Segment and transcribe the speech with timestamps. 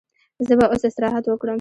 [0.47, 1.49] زه به اوس استراحت وکړم.